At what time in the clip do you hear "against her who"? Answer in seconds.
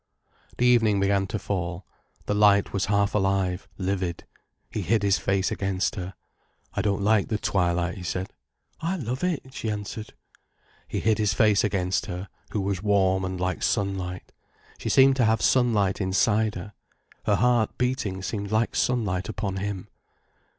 11.63-12.61